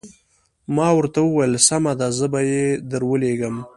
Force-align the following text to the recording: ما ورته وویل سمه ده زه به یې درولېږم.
ما 0.75 0.87
ورته 0.97 1.19
وویل 1.23 1.53
سمه 1.67 1.93
ده 1.99 2.07
زه 2.17 2.25
به 2.31 2.39
یې 2.51 2.65
درولېږم. 2.91 3.55